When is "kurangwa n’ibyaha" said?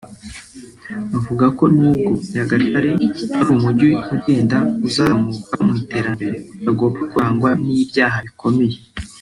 7.11-8.19